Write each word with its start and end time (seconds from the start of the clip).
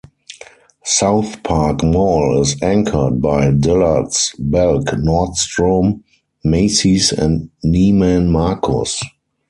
SouthPark 0.83 1.83
Mall 1.83 2.41
is 2.41 2.59
anchored 2.63 3.21
by 3.21 3.51
Dillard's, 3.51 4.33
Belk, 4.39 4.85
Nordstrom, 4.87 6.01
Macy's 6.43 7.11
and 7.11 7.51
Neiman 7.63 8.29
Marcus. 8.31 8.99